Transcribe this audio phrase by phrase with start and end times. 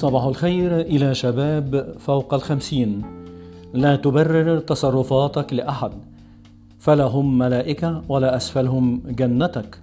[0.00, 3.02] صباح الخير إلى شباب فوق الخمسين.
[3.74, 5.90] لا تبرر تصرفاتك لأحد.
[6.78, 9.78] فلا هم ملائكة ولا أسفلهم جنتك.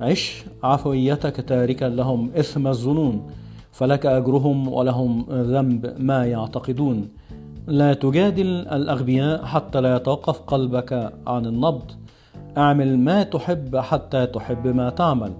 [0.00, 3.30] عش عفويتك تاركا لهم إثم الظنون.
[3.72, 7.08] فلك أجرهم ولهم ذنب ما يعتقدون.
[7.66, 11.90] لا تجادل الأغبياء حتى لا يتوقف قلبك عن النبض.
[12.58, 15.32] أعمل ما تحب حتى تحب ما تعمل.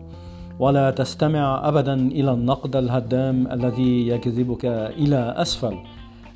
[0.61, 4.64] ولا تستمع ابدا إلى النقد الهدام الذي يجذبك
[5.02, 5.78] إلى أسفل.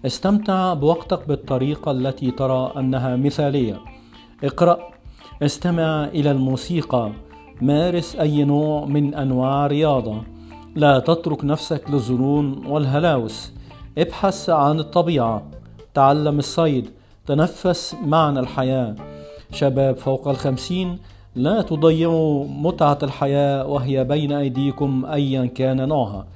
[0.06, 3.80] استمتع بوقتك بالطريقة التي ترى أنها مثالية.
[4.44, 4.78] اقرأ.
[5.42, 7.10] استمع إلى الموسيقى.
[7.60, 10.22] مارس أي نوع من أنواع الرياضة.
[10.76, 13.52] لا تترك نفسك للظنون والهلاوس.
[13.98, 15.42] ابحث عن الطبيعة.
[15.94, 16.90] تعلم الصيد.
[17.26, 18.94] تنفس معنى الحياة.
[19.52, 20.98] شباب فوق الخمسين
[21.36, 26.26] لا تضيعوا متعة الحياة وهي بين أيديكم أيا كان نوعها.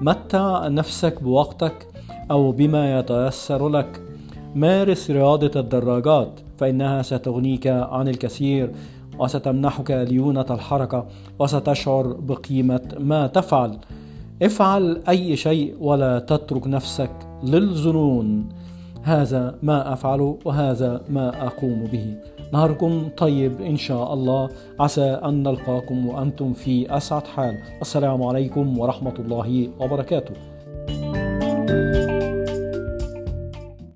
[0.00, 1.86] متع نفسك بوقتك
[2.30, 4.00] أو بما يتيسر لك.
[4.54, 8.70] مارس رياضة الدراجات فإنها ستغنيك عن الكثير
[9.18, 11.06] وستمنحك ليونة الحركة
[11.38, 13.78] وستشعر بقيمة ما تفعل.
[14.42, 17.10] افعل أي شيء ولا تترك نفسك
[17.44, 18.48] للظنون
[19.02, 22.14] هذا ما افعله وهذا ما أقوم به.
[22.52, 24.48] نهاركم طيب إن شاء الله.
[24.80, 27.58] عسى أن نلقاكم وأنتم في أسعد حال.
[27.80, 30.34] السلام عليكم ورحمة الله وبركاته.